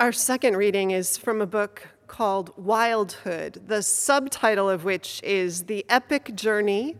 [0.00, 5.84] Our second reading is from a book called Wildhood, the subtitle of which is The
[5.90, 6.96] Epic Journey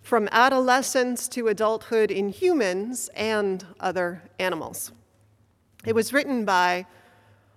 [0.00, 4.90] from Adolescence to Adulthood in Humans and Other Animals.
[5.84, 6.86] It was written by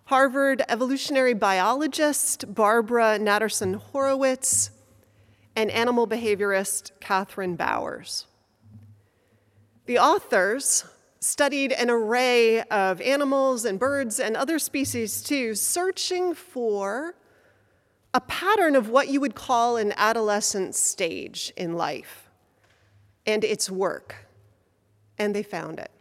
[0.07, 4.71] Harvard evolutionary biologist Barbara Natterson Horowitz
[5.55, 8.25] and animal behaviorist Kathryn Bowers.
[9.85, 10.83] The authors
[11.19, 17.15] studied an array of animals and birds and other species too, searching for
[18.13, 22.29] a pattern of what you would call an adolescent stage in life
[23.25, 24.27] and its work.
[25.17, 25.91] And they found it.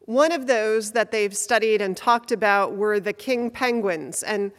[0.00, 4.52] One of those that they've studied and talked about were the king penguins, and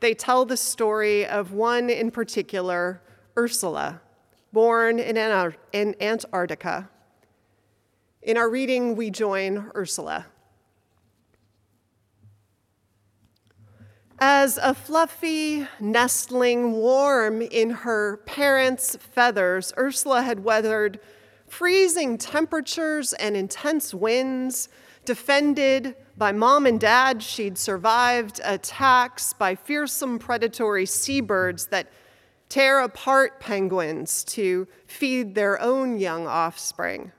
[0.00, 3.02] they tell the story of one in particular,
[3.36, 4.00] Ursula,
[4.52, 6.88] born in Antarctica
[8.22, 10.26] in our reading, we join Ursula.
[14.20, 21.00] As a fluffy nestling warm in her parents' feathers, Ursula had weathered
[21.48, 24.68] freezing temperatures and intense winds.
[25.04, 31.88] Defended by mom and dad, she'd survived attacks by fearsome predatory seabirds that
[32.48, 37.10] tear apart penguins to feed their own young offspring.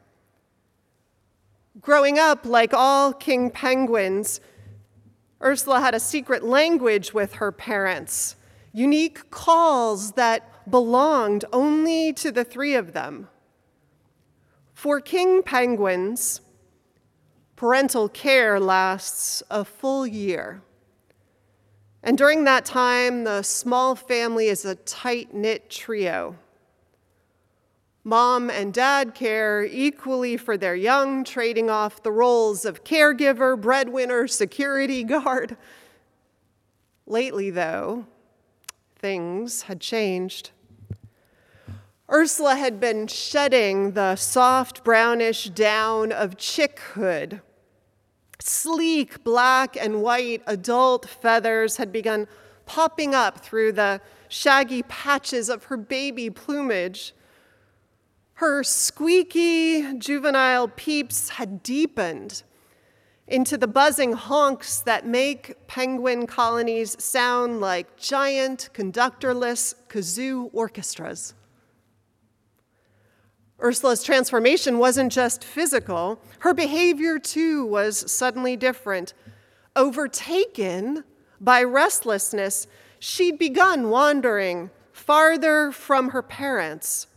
[1.82, 4.40] Growing up, like all king penguins,
[5.42, 8.36] Ursula had a secret language with her parents,
[8.72, 13.28] unique calls that belonged only to the three of them.
[14.74, 16.42] For king penguins,
[17.56, 20.62] parental care lasts a full year.
[22.04, 26.36] And during that time, the small family is a tight knit trio.
[28.06, 34.28] Mom and dad care equally for their young, trading off the roles of caregiver, breadwinner,
[34.28, 35.56] security guard.
[37.08, 38.06] Lately, though,
[38.98, 40.52] things had changed.
[42.12, 47.42] Ursula had been shedding the soft brownish down of chickhood.
[48.40, 52.28] Sleek black and white adult feathers had begun
[52.66, 57.14] popping up through the shaggy patches of her baby plumage.
[58.44, 62.44] Her squeaky juvenile peeps had deepened
[63.26, 71.34] into the buzzing honks that make penguin colonies sound like giant conductorless kazoo orchestras.
[73.64, 79.14] Ursula's transformation wasn't just physical, her behavior too was suddenly different.
[79.74, 81.06] Overtaken
[81.40, 82.68] by restlessness,
[83.00, 87.08] she'd begun wandering farther from her parents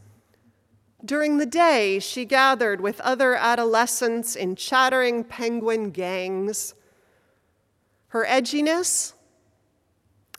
[1.06, 6.74] during the day, she gathered with other adolescents in chattering penguin gangs.
[8.08, 9.14] Her edginess,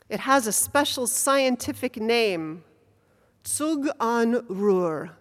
[0.08, 2.64] it has a special scientific name,
[3.46, 5.18] Zug an Ruhr.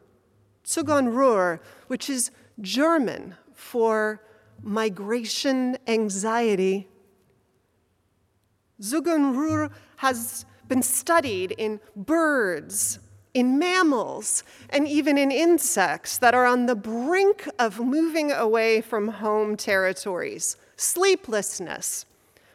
[0.68, 2.30] Zugunruhe, which is
[2.60, 4.22] German for
[4.62, 6.90] migration anxiety.
[8.82, 13.00] Zugunruhe has been studied in birds
[13.38, 19.10] in mammals, and even in insects that are on the brink of moving away from
[19.10, 20.58] home territories.
[20.76, 22.08] Sleeplessness,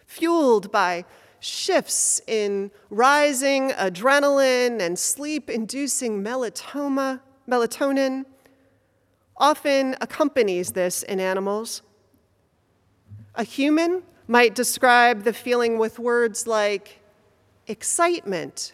[0.06, 1.04] fueled by
[1.38, 8.24] shifts in rising adrenaline and sleep inducing melatonin,
[9.36, 11.82] often accompanies this in animals.
[13.36, 16.98] A human might describe the feeling with words like
[17.68, 18.72] excitement,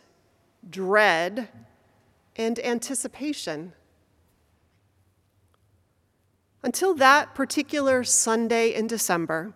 [0.70, 1.48] dread,
[2.38, 3.72] and anticipation.
[6.62, 9.54] Until that particular Sunday in December,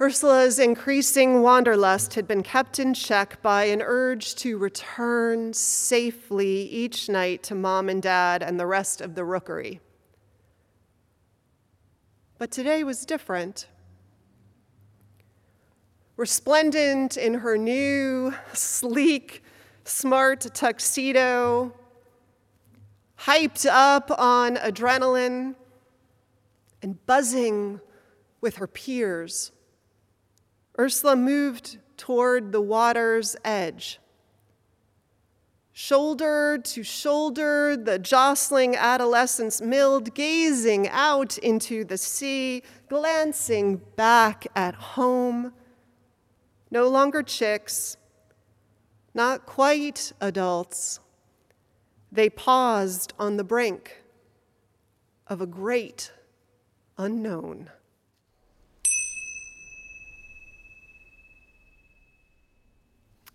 [0.00, 7.08] Ursula's increasing wanderlust had been kept in check by an urge to return safely each
[7.08, 9.80] night to mom and dad and the rest of the rookery.
[12.38, 13.66] But today was different.
[16.16, 19.42] Resplendent in her new, sleek,
[19.88, 21.72] smart tuxedo,
[23.20, 25.54] hyped up on adrenaline,
[26.82, 27.80] and buzzing
[28.40, 29.50] with her peers.
[30.78, 33.98] Ursula moved toward the water's edge.
[35.72, 44.74] Shoulder to shoulder, the jostling adolescents milled, gazing out into the sea, glancing back at
[44.74, 45.52] home.
[46.70, 47.96] No longer chicks,
[49.14, 51.00] not quite adults,
[52.10, 54.02] they paused on the brink
[55.26, 56.12] of a great
[56.96, 57.70] unknown.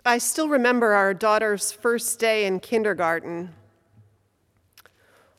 [0.06, 3.54] I still remember our daughter's first day in kindergarten.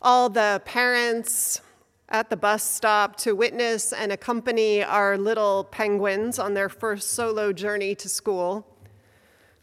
[0.01, 1.61] All the parents
[2.09, 7.53] at the bus stop to witness and accompany our little penguins on their first solo
[7.53, 8.74] journey to school.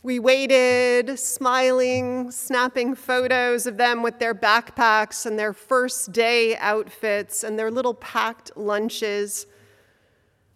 [0.04, 7.44] We waited, smiling, snapping photos of them with their backpacks and their first day outfits
[7.44, 9.46] and their little packed lunches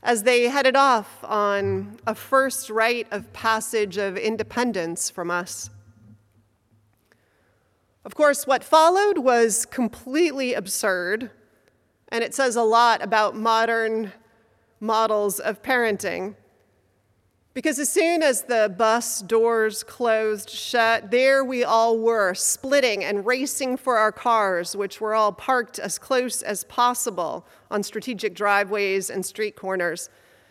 [0.01, 5.69] as they headed off on a first rite of passage of independence from us.
[8.03, 11.30] Of course, what followed was completely absurd,
[12.09, 14.12] and it says a lot about modern
[14.80, 16.36] models of parenting.
[17.56, 23.25] Because as soon as the bus doors closed shut, there we all were, splitting and
[23.25, 29.10] racing for our cars, which were all parked as close as possible on strategic driveways
[29.10, 30.10] and street corners,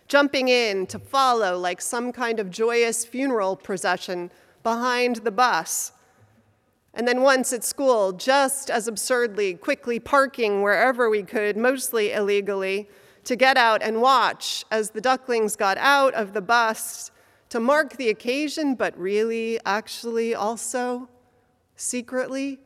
[0.09, 4.31] jumping in to follow like some kind of joyous funeral procession
[4.63, 5.93] behind the bus.
[6.95, 12.89] And then once at school, just as absurdly, quickly parking wherever we could, mostly illegally
[13.25, 17.11] to get out and watch as the ducklings got out of the bus
[17.49, 21.09] to mark the occasion, but really, actually, also
[21.77, 22.59] secretly,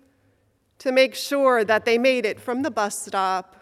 [0.78, 3.54] to make sure that they made it from the bus stop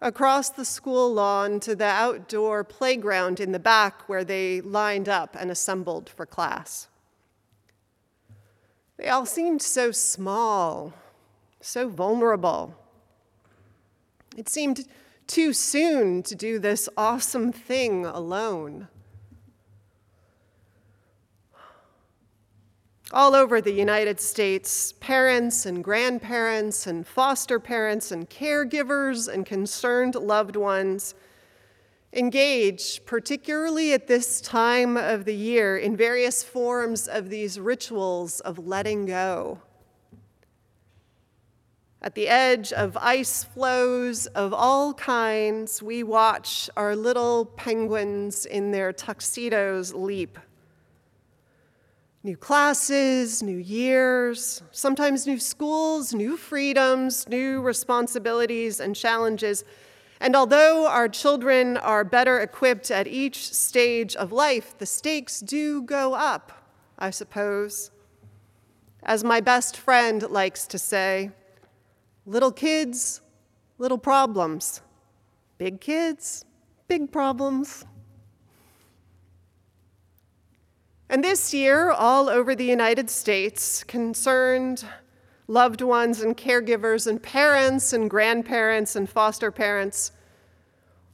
[0.00, 5.36] across the school lawn to the outdoor playground in the back where they lined up
[5.38, 6.88] and assembled for class.
[8.96, 10.92] They all seemed so small,
[11.60, 12.74] so vulnerable.
[14.36, 14.86] It seemed
[15.26, 18.88] too soon to do this awesome thing alone.
[23.12, 30.14] All over the United States, parents and grandparents and foster parents and caregivers and concerned
[30.14, 31.14] loved ones
[32.14, 38.58] engage, particularly at this time of the year, in various forms of these rituals of
[38.58, 39.60] letting go
[42.02, 48.72] at the edge of ice floes of all kinds, we watch our little penguins in
[48.72, 50.36] their tuxedos leap.
[52.24, 59.64] New classes, new years, sometimes new schools, new freedoms, new responsibilities and challenges.
[60.20, 65.82] And although our children are better equipped at each stage of life, the stakes do
[65.82, 66.64] go up,
[66.98, 67.92] I suppose.
[69.04, 71.30] As my best friend likes to say,
[72.24, 73.20] Little kids,
[73.78, 74.80] little problems.
[75.58, 76.44] Big kids,
[76.88, 77.84] big problems.
[81.08, 84.84] And this year, all over the United States, concerned
[85.48, 90.12] loved ones and caregivers and parents and grandparents and foster parents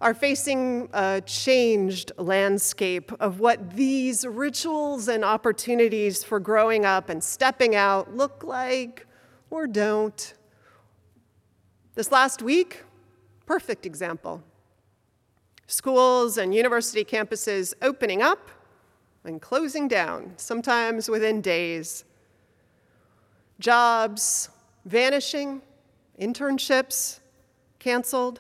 [0.00, 7.25] are facing a changed landscape of what these rituals and opportunities for growing up and
[7.25, 9.06] stepping out look like
[9.50, 10.34] or don't.
[11.99, 12.85] This last week,
[13.45, 14.41] perfect example.
[15.67, 18.53] Schools and university campuses opening up
[19.25, 22.05] and closing down, sometimes within days.
[23.59, 24.49] Jobs
[24.85, 25.61] vanishing,
[26.21, 27.19] internships
[27.81, 28.39] canceled.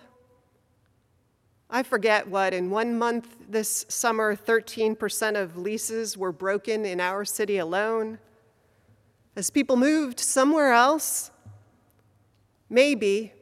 [1.68, 7.24] I forget what, in one month this summer, 13% of leases were broken in our
[7.24, 8.20] city alone.
[9.34, 11.32] As people moved somewhere else,
[12.70, 13.32] maybe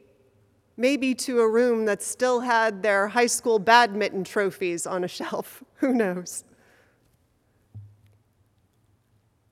[0.77, 5.63] maybe to a room that still had their high school badminton trophies on a shelf.
[5.77, 6.43] Who knows?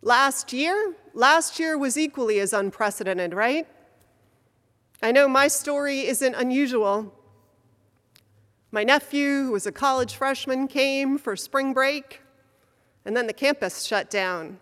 [0.02, 3.68] Last year, last year was equally as unprecedented, right?
[5.02, 7.12] I know my story isn't unusual.
[8.72, 12.22] My nephew, who was a college freshman, came for spring break,
[13.04, 14.60] and then the campus shut down.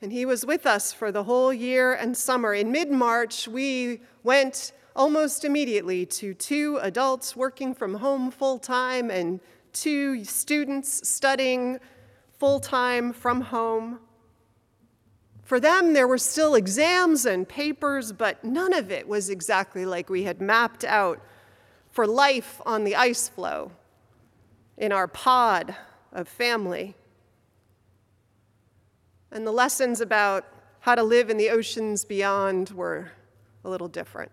[0.00, 2.54] And he was with us for the whole year and summer.
[2.54, 9.10] In mid March, we went almost immediately to two adults working from home full time
[9.10, 9.40] and
[9.72, 11.78] two students studying
[12.38, 13.98] full time from home.
[15.42, 20.08] For them, there were still exams and papers, but none of it was exactly like
[20.08, 21.20] we had mapped out
[21.90, 23.70] for life on the ice floe
[24.78, 25.76] in our pod
[26.12, 26.96] of family.
[29.30, 30.46] And the lessons about
[30.80, 33.12] how to live in the oceans beyond were
[33.64, 34.30] a little different.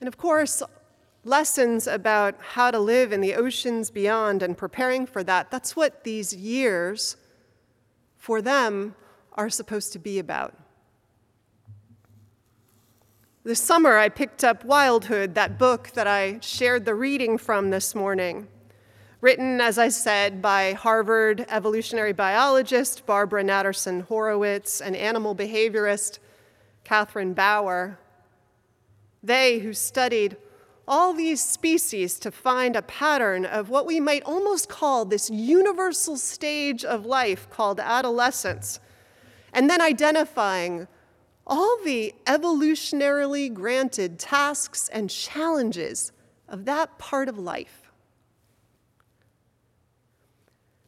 [0.00, 0.62] And of course,
[1.24, 6.04] lessons about how to live in the oceans beyond and preparing for that, that's what
[6.04, 7.16] these years
[8.18, 8.94] for them
[9.32, 10.54] are supposed to be about.
[13.42, 17.94] This summer, I picked up Wildhood, that book that I shared the reading from this
[17.94, 18.48] morning,
[19.20, 26.20] written, as I said, by Harvard evolutionary biologist Barbara Natterson Horowitz and animal behaviorist
[26.86, 27.96] Kathryn Bowers.
[29.24, 30.36] They, who studied
[30.86, 36.18] all these species to find a pattern of what we might almost call this universal
[36.18, 38.80] stage of life called adolescence,
[39.54, 40.86] and then identifying
[41.46, 46.12] all the evolutionarily granted tasks and challenges
[46.46, 47.90] of that part of life.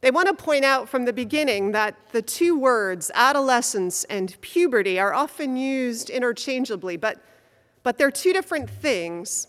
[0.02, 5.00] They want to point out from the beginning that the two words, adolescence and puberty,
[5.00, 7.22] are often used interchangeably, but,
[7.86, 9.46] but they're two different things,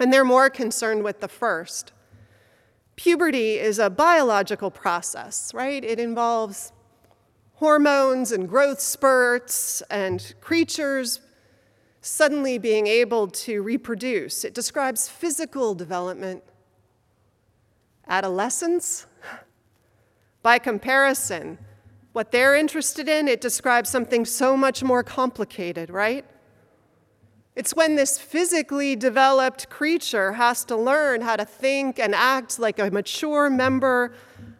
[0.00, 1.92] and they're more concerned with the first.
[2.96, 5.84] Puberty is a biological process, right?
[5.84, 6.72] It involves
[7.54, 11.20] hormones and growth spurts and creatures
[12.00, 14.44] suddenly being able to reproduce.
[14.44, 16.42] It describes physical development.
[18.08, 19.06] Adolescence,
[20.42, 21.58] by comparison,
[22.14, 26.24] what they're interested in, it describes something so much more complicated, right?
[27.56, 32.80] It's when this physically developed creature has to learn how to think and act like
[32.80, 34.14] a mature member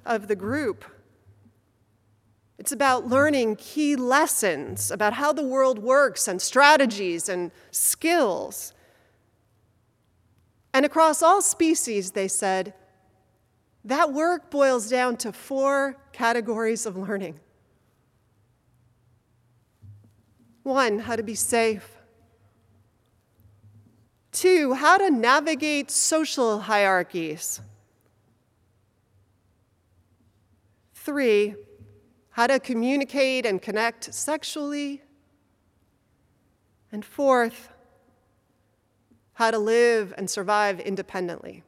[0.06, 0.84] of the group.
[2.56, 8.72] It's about learning key lessons about how the world works and strategies and skills.
[10.72, 12.74] And across all species, they said,
[13.84, 17.38] that work boils down to four categories of learning.
[20.62, 21.93] One, how to be safe.
[24.34, 27.60] Two, how to navigate social hierarchies.
[30.92, 31.54] Three,
[32.30, 35.02] how to communicate and connect sexually.
[36.90, 37.68] And fourth,
[39.34, 41.62] how to live and survive independently.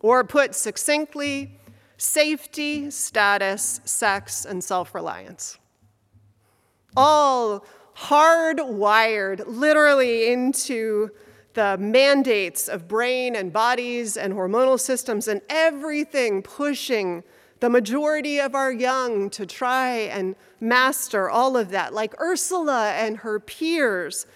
[0.00, 1.50] Or put succinctly,
[1.98, 5.58] safety, status, sex, and self reliance.
[6.96, 7.66] All
[8.02, 11.10] hardwired literally into
[11.54, 17.24] the mandates of brain and bodies and hormonal systems and everything pushing
[17.60, 23.16] the majority of our young to try and master all of that, like Ursula and
[23.18, 24.26] her peers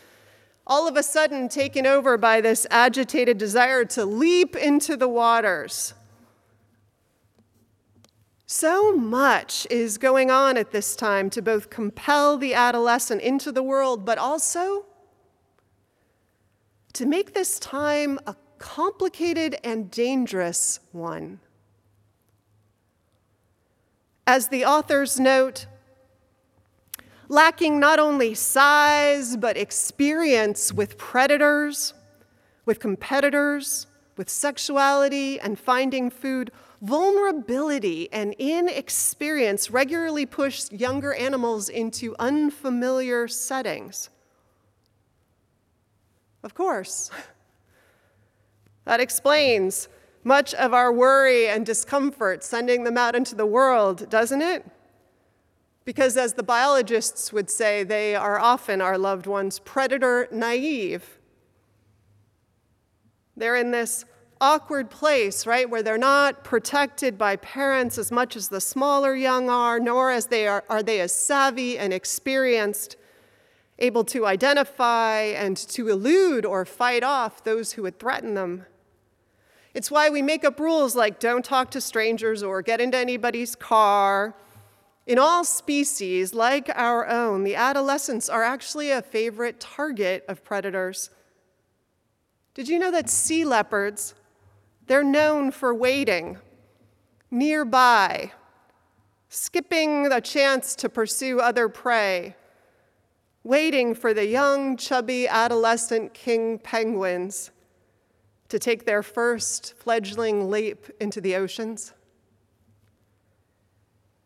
[0.66, 5.95] all of a sudden taken over by this agitated desire to leap into the waters.
[8.54, 13.62] So much is going on at this time to both compel the adolescent into the
[13.62, 14.85] world, but also
[16.92, 21.40] to make this time a complicated and dangerous one.
[24.26, 25.64] As the authors note,
[27.28, 31.94] lacking not only size, but experience with predators,
[32.66, 33.87] with competitors,
[34.18, 36.52] with sexuality and finding food,
[36.83, 44.11] vulnerability and inexperience regularly push younger animals into unfamiliar settings.
[46.43, 47.11] Of course,
[48.85, 49.89] that explains
[50.25, 54.67] much of our worry and discomfort sending them out into the world, doesn't it?
[55.85, 61.19] Because, as the biologists would say, they are often our loved ones predator naive.
[63.37, 64.05] They're in this
[64.42, 69.49] awkward place, right, where they're not protected by parents as much as the smaller young
[69.49, 72.96] are, nor as they are, are they as savvy and experienced,
[73.78, 78.66] able to identify and to elude or fight off those who would threaten them.
[79.75, 83.54] It's why we make up rules like don't talk to strangers or get into anybody's
[83.54, 84.34] car
[85.06, 91.11] in all species, like our own, the adolescents are actually a favorite target of predators.
[92.54, 94.14] Did you know that sea leopards,
[94.87, 96.39] they're known for waiting
[97.31, 98.33] nearby,
[99.29, 102.37] skipping the chance to pursue other prey,
[103.43, 107.51] waiting for the young, chubby, adolescent king penguins
[108.49, 111.95] to take their first fledgling leap into the oceans?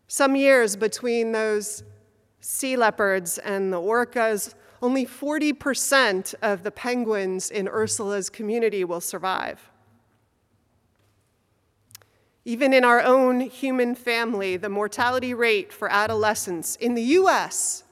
[0.09, 1.85] Some years between those
[2.41, 9.71] sea leopards and the orcas, only 40% of the penguins in Ursula's community will survive.
[12.47, 17.83] Even in our own human family, the mortality rate for adolescents in the US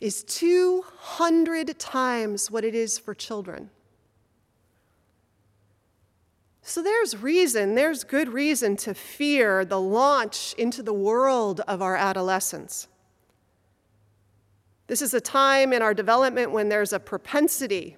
[0.00, 3.70] is 200 times what it is for children.
[6.60, 11.94] So there's reason, there's good reason to fear the launch into the world of our
[11.94, 12.88] adolescence.
[14.88, 17.96] This is a time in our development when there's a propensity,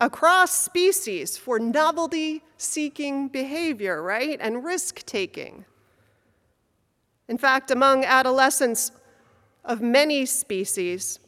[0.00, 4.38] across species for novelty seeking behavior, right?
[4.40, 5.64] And risk taking.
[7.28, 8.92] In fact, among adolescents
[9.64, 11.18] of many species,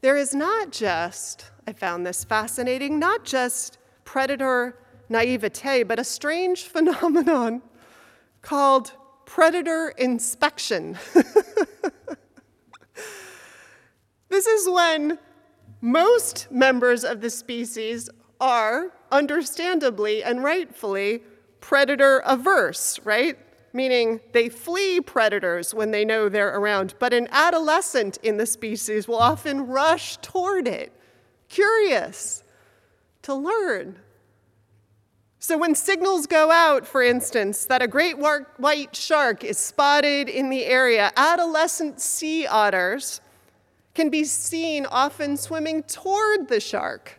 [0.00, 4.78] there is not just, I found this fascinating, not just predator
[5.08, 7.62] naivete, but a strange phenomenon
[8.40, 8.92] called
[9.24, 10.96] predator inspection.
[14.28, 15.18] this is when
[15.86, 21.22] most members of the species are, understandably and rightfully,
[21.60, 23.38] predator averse, right?
[23.72, 26.94] Meaning they flee predators when they know they're around.
[26.98, 30.92] But an adolescent in the species will often rush toward it,
[31.48, 32.42] curious
[33.22, 34.00] to learn.
[35.38, 40.50] So, when signals go out, for instance, that a great white shark is spotted in
[40.50, 43.20] the area, adolescent sea otters
[43.96, 47.18] can be seen often swimming toward the shark.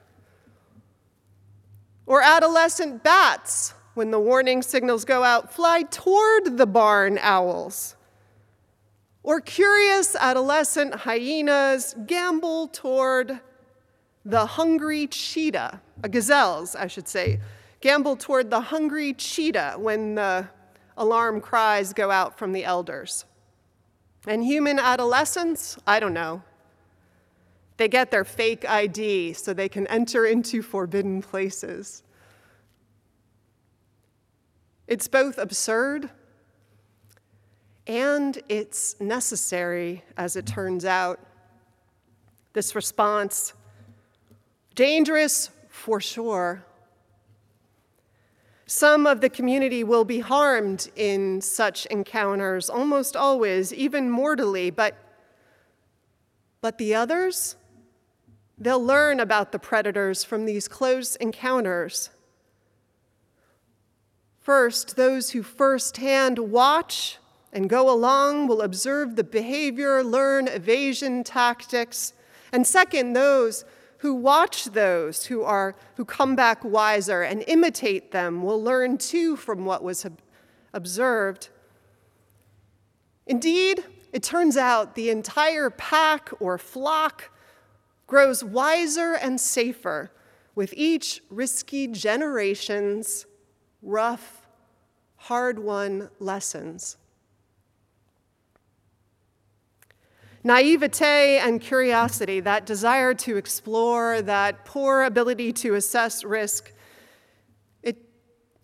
[2.06, 7.96] Or adolescent bats, when the warning signals go out, fly toward the barn owls.
[9.24, 13.40] Or curious adolescent hyenas gambol toward
[14.24, 17.40] the hungry cheetah, a gazelles, I should say,
[17.82, 20.48] gambol toward the hungry cheetah when the
[20.96, 23.26] alarm cries go out from the elders.
[24.28, 26.44] And human adolescents, I don't know,
[27.78, 32.04] they get their fake ID so they can enter into forbidden places.
[34.88, 36.10] It's both absurd
[37.86, 41.20] and it's necessary, as it turns out.
[42.54, 43.54] This response,
[44.76, 46.66] dangerous for sure.
[48.66, 54.96] Some of the community will be harmed in such encounters, almost always, even mortally, but,
[56.60, 57.56] but the others,
[58.58, 62.10] They'll learn about the predators from these close encounters.
[64.40, 67.18] First, those who firsthand watch
[67.54, 72.14] and go along will observe the behavior, learn evasion tactics.
[72.52, 73.66] And second, those
[74.00, 79.36] who watch those who are who come back wiser and imitate them will learn too
[79.36, 80.06] from what was
[80.74, 81.50] observed.
[83.26, 87.32] Indeed, it turns out the entire pack or flock
[88.08, 90.12] grows wiser and safer
[90.56, 93.28] with each risky generation's
[93.82, 94.48] rough,
[95.18, 96.98] hard won lessons.
[100.44, 106.72] Naivete and curiosity, that desire to explore, that poor ability to assess risk,
[107.84, 107.98] it,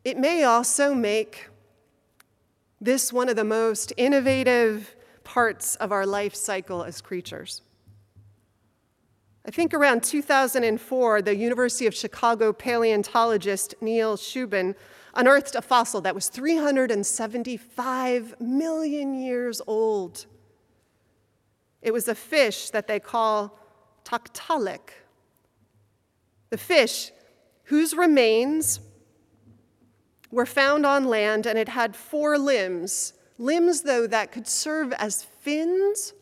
[0.06, 1.50] it may also make
[2.80, 7.62] this one of the most innovative parts of our life cycle as creatures.
[9.46, 14.74] I think around 2004, the University of Chicago paleontologist Neil Shubin
[15.14, 20.28] unearthed a fossil that was 375 million years old.
[21.82, 23.60] It was a fish that they call
[24.06, 24.92] Tiktaalik.
[26.50, 27.12] The fish,
[27.66, 28.80] whose remains
[30.32, 35.24] were found on land, and it had four limbs, limbs, though, that could serve as
[35.24, 36.14] fins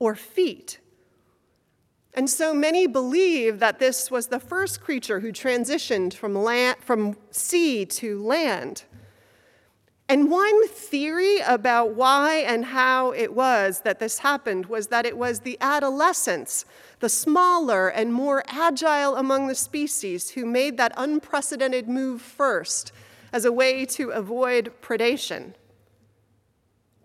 [0.00, 0.80] or feet.
[2.14, 7.16] And so many believe that this was the first creature who transitioned from, land, from
[7.32, 8.84] sea to land.
[10.08, 15.16] And one theory about why and how it was that this happened was that it
[15.16, 16.66] was the adolescents,
[17.00, 22.92] the smaller and more agile among the species, who made that unprecedented move first
[23.32, 25.54] as a way to avoid predation.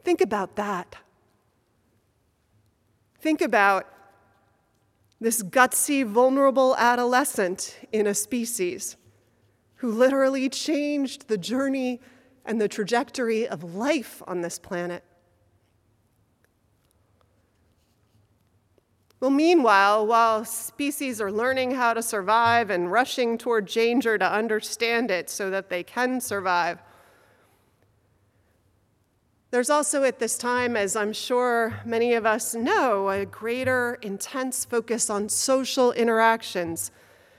[0.03, 0.97] Think about that.
[3.21, 3.87] Think about
[5.19, 8.95] this gutsy, vulnerable adolescent in a species
[9.75, 11.99] who literally changed the journey
[12.45, 15.03] and the trajectory of life on this planet.
[19.19, 25.11] Well, meanwhile, while species are learning how to survive and rushing toward danger to understand
[25.11, 26.81] it so that they can survive,
[29.51, 34.63] there's also at this time, as I'm sure many of us know, a greater intense
[34.63, 36.91] focus on social interactions,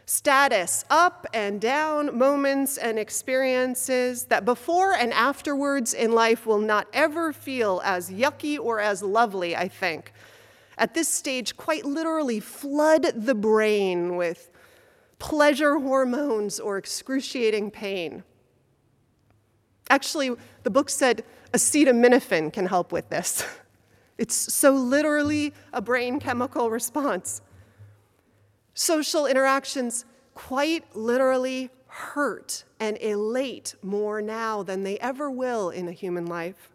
[0.07, 6.89] status, up and down moments and experiences that before and afterwards in life will not
[6.93, 10.13] ever feel as yucky or as lovely, I think.
[10.77, 14.51] At this stage, quite literally flood the brain with
[15.21, 18.25] pleasure hormones or excruciating pain.
[19.91, 20.31] Actually,
[20.63, 23.45] the book said, acetaminophen can help with this.
[24.21, 27.41] It's so literally a brain chemical response.
[28.75, 35.93] Social interactions quite literally hurt and elate more now than they ever will in a
[35.93, 36.71] human life.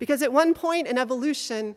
[0.00, 1.76] Because at one point in evolution,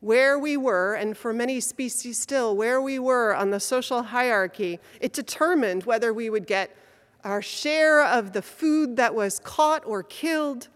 [0.00, 4.78] where we were, and for many species still, where we were on the social hierarchy,
[5.00, 6.76] it determined whether we would get
[7.24, 10.68] our share of the food that was caught or killed,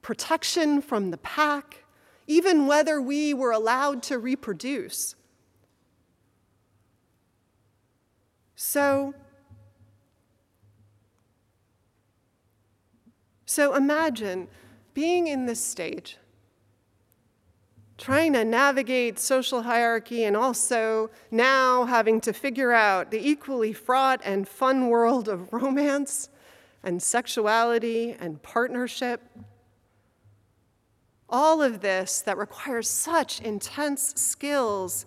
[0.00, 1.84] protection from the pack,
[2.26, 5.16] even whether we were allowed to reproduce.
[8.54, 9.14] So,
[13.44, 14.48] so imagine
[14.94, 16.16] being in this stage,
[18.02, 24.20] trying to navigate social hierarchy and also now having to figure out the equally fraught
[24.24, 26.28] and fun world of romance
[26.82, 29.20] and sexuality and partnership.
[31.28, 35.06] All of this that requires such intense skills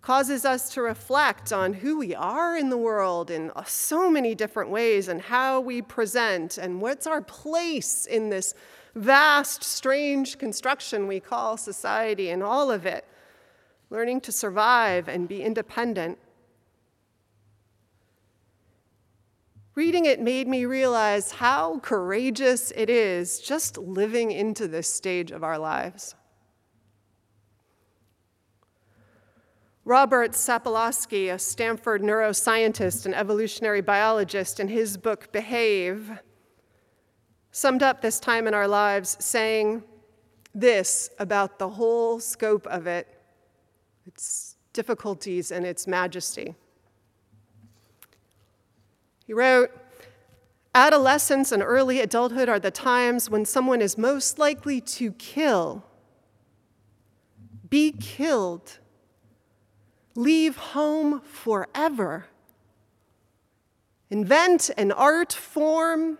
[0.00, 4.70] causes us to reflect on who we are in the world in so many different
[4.70, 8.54] ways and how we present and what's our place in this
[8.94, 13.04] vast, strange construction we call society and all of it.
[13.90, 16.18] Learning to survive and be independent.
[19.74, 25.42] Reading it made me realize how courageous it is just living into this stage of
[25.42, 26.14] our lives.
[29.84, 36.20] Robert Sapolsky, a Stanford neuroscientist and evolutionary biologist, in his book Behave,
[37.54, 39.80] summed up this time in our lives saying
[40.52, 43.06] this about the whole scope of it,
[44.04, 46.56] its difficulties and its majesty.
[49.24, 49.70] He wrote,
[50.74, 55.84] Adolescence and early adulthood are the times when someone is most likely to kill,
[57.70, 58.78] be killed
[60.16, 62.26] leave home forever,
[64.10, 66.18] invent an art form,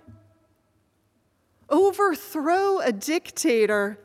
[1.70, 3.98] overthrow a dictator,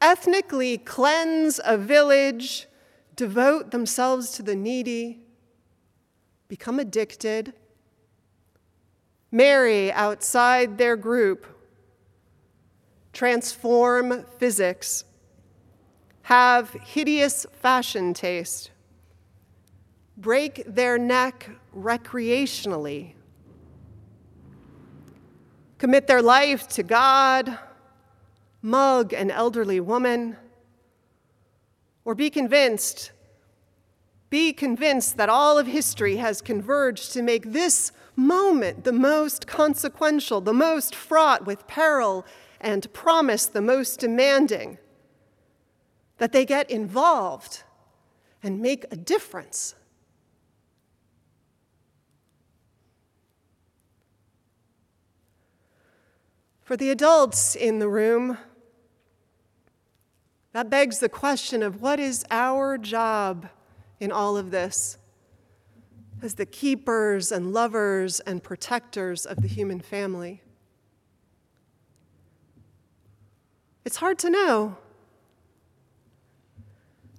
[0.00, 2.66] ethnically cleanse a village,
[3.16, 5.20] devote themselves to the needy,
[6.48, 7.52] become addicted,
[9.30, 11.46] marry outside their group,
[13.12, 15.04] transform physics,
[16.22, 18.70] have hideous fashion taste,
[20.16, 23.14] break their neck recreationally,
[25.82, 27.58] commit their life to God,
[28.62, 30.36] mug an elderly woman,
[32.04, 33.10] or be convinced,
[34.30, 40.40] be convinced that all of history has converged to make this moment the most consequential,
[40.40, 42.24] the most fraught with peril
[42.60, 44.78] and promise, the most demanding,
[46.18, 47.64] that they get involved
[48.40, 49.74] and make a difference.
[56.72, 58.38] For the adults in the room,
[60.54, 63.46] that begs the question of what is our job
[64.00, 64.96] in all of this
[66.22, 70.40] as the keepers and lovers and protectors of the human family?
[73.84, 74.78] It's hard to know.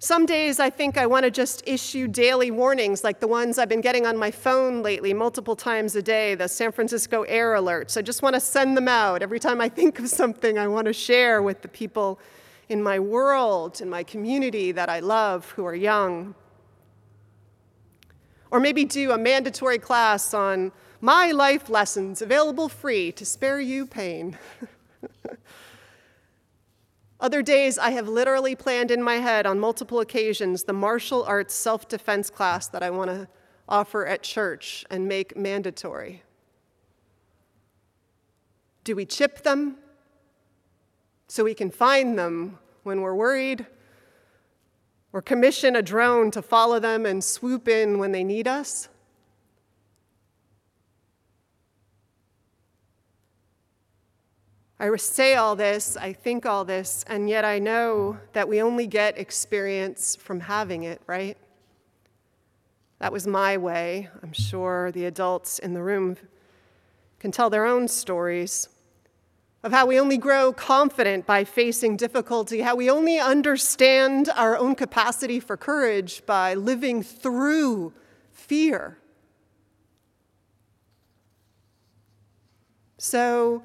[0.04, 3.70] Some days I think I want to just issue daily warnings like the ones I've
[3.70, 7.96] been getting on my phone lately multiple times a day, the San Francisco air alerts.
[7.96, 9.22] I just want to send them out.
[9.22, 12.20] Every time I think of something I want to share with the people
[12.68, 16.36] in my world, in my community that I love who are young.
[18.52, 23.86] Or maybe do a mandatory class on my life lessons available free to spare you
[23.86, 24.38] pain.
[27.24, 31.54] Other days, I have literally planned in my head on multiple occasions the martial arts
[31.54, 33.30] self defense class that I want to
[33.70, 36.24] offer at church and make mandatory.
[38.84, 39.78] Do we chip them
[41.30, 43.68] so we can find them when we're worried?
[45.14, 48.90] Or commission a drone to follow them and swoop in when they need us?
[54.84, 58.86] I say all this, I think all this, and yet I know that we only
[58.86, 61.38] get experience from having it, right?
[63.00, 64.10] That was my way.
[64.22, 66.18] I'm sure the adults in the room
[67.20, 68.68] can tell their own stories
[69.64, 74.76] of how we only grow confident by facing difficulty, how we only understand our own
[74.76, 77.94] capacity for courage by living through
[78.34, 78.98] fear.
[82.98, 83.64] So,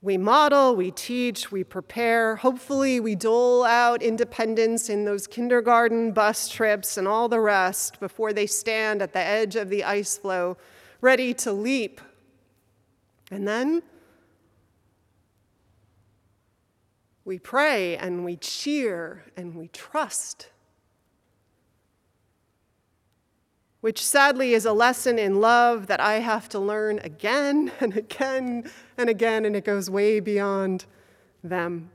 [0.00, 2.36] We model, we teach, we prepare.
[2.36, 8.32] Hopefully, we dole out independence in those kindergarten bus trips and all the rest before
[8.32, 10.56] they stand at the edge of the ice floe,
[11.00, 12.00] ready to leap.
[13.30, 13.82] And then
[17.24, 20.50] we pray and we cheer and we trust.
[23.88, 28.70] Which sadly is a lesson in love that I have to learn again and again
[28.98, 30.84] and again, and it goes way beyond
[31.42, 31.88] them.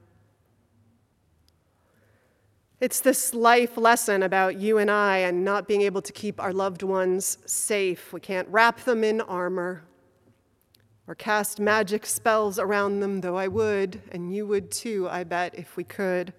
[2.82, 6.52] It's this life lesson about you and I and not being able to keep our
[6.52, 8.12] loved ones safe.
[8.12, 9.84] We can't wrap them in armor
[11.06, 15.54] or cast magic spells around them, though I would, and you would too, I bet,
[15.54, 16.34] if we could.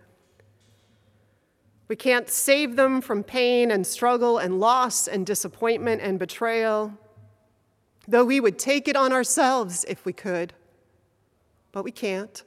[1.95, 6.93] We can't save them from pain and struggle and loss and disappointment and betrayal,
[8.09, 10.55] though we would take it on ourselves if we could,
[11.71, 12.43] but we can't.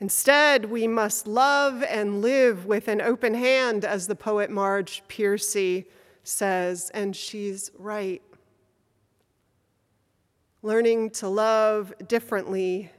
[0.00, 5.86] Instead, we must love and live with an open hand, as the poet Marge Piercy
[6.24, 8.20] says, and she's right.
[10.60, 12.90] Learning to love differently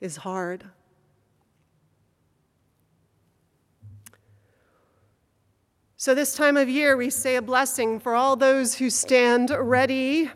[0.00, 0.64] is hard.
[6.00, 10.30] So, this time of year, we say a blessing for all those who stand ready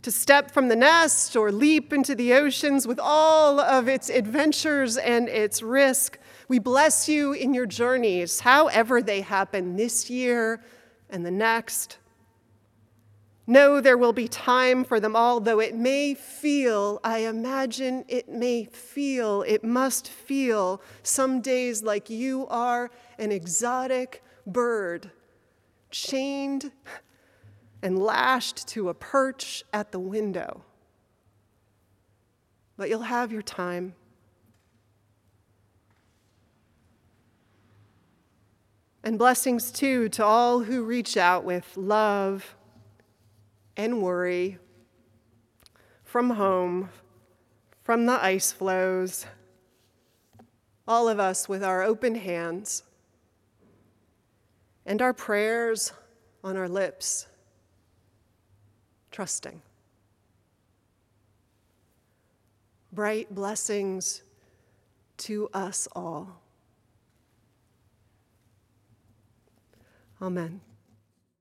[0.00, 4.96] to step from the nest or leap into the oceans with all of its adventures
[4.96, 6.18] and its risk.
[6.48, 10.64] We bless you in your journeys, however they happen this year
[11.10, 11.98] and the next.
[13.46, 18.30] Know there will be time for them all, though it may feel, I imagine it
[18.30, 25.10] may feel, it must feel some days like you are an exotic bird
[25.90, 26.72] chained
[27.82, 30.64] and lashed to a perch at the window.
[32.76, 33.94] But you'll have your time.
[39.04, 42.56] And blessings too to all who reach out with love
[43.76, 44.58] and worry
[46.02, 46.90] from home,
[47.82, 49.24] from the ice floes,
[50.86, 52.82] all of us with our open hands
[54.88, 55.92] and our prayers
[56.42, 57.26] on our lips,
[59.10, 59.60] trusting.
[62.90, 64.22] Bright blessings
[65.18, 66.40] to us all.
[70.22, 70.62] Amen.